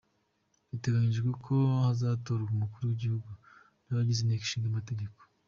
[0.69, 1.55] Biteganyijwe ko
[1.85, 3.29] hazatorwa umukuru w’igihugu
[3.85, 5.19] n’abagize inteko ishinga amategeko.